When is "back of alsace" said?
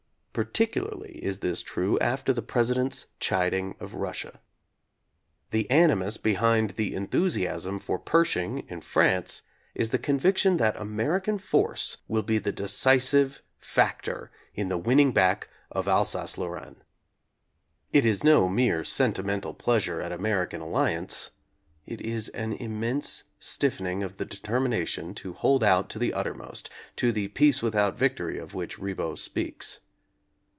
15.11-16.37